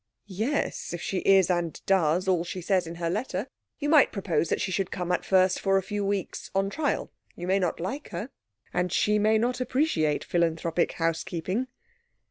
"Yes, 0.25 0.93
if 0.95 1.01
she 1.03 1.19
is 1.19 1.51
and 1.51 1.79
does 1.85 2.27
all 2.27 2.43
she 2.43 2.59
says 2.59 2.87
in 2.87 2.95
her 2.95 3.07
letter. 3.07 3.45
You 3.77 3.87
might 3.87 4.11
propose 4.11 4.49
that 4.49 4.59
she 4.59 4.71
should 4.71 4.89
come 4.89 5.11
at 5.11 5.23
first 5.23 5.59
for 5.59 5.77
a 5.77 5.83
few 5.83 6.03
weeks 6.03 6.49
on 6.55 6.71
trial. 6.71 7.11
You 7.35 7.45
may 7.45 7.59
not 7.59 7.79
like 7.79 8.09
her, 8.09 8.31
and 8.73 8.91
she 8.91 9.19
may 9.19 9.37
not 9.37 9.61
appreciate 9.61 10.23
philanthropic 10.23 10.93
housekeeping." 10.93 11.67